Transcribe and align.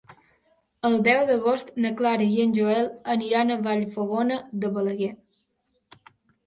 El 0.89 0.95
deu 1.07 1.19
d'agost 1.31 1.69
na 1.85 1.91
Clara 2.01 2.27
i 2.37 2.41
en 2.47 2.57
Joel 2.57 2.91
aniran 3.17 3.59
a 3.59 3.61
Vallfogona 3.69 4.43
de 4.65 4.75
Balaguer. 4.79 5.13